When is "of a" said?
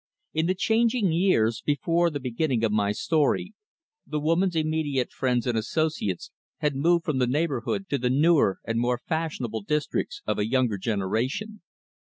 10.25-10.47